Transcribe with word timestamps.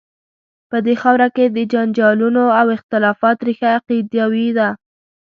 په 0.69 0.77
دې 0.85 0.95
خاوره 1.01 1.27
کې 1.35 1.45
د 1.49 1.57
جنجالونو 1.71 2.43
او 2.59 2.67
اختلافات 2.77 3.37
ریښه 3.47 3.69
عقیدوي 3.77 4.47
ده. 4.57 4.69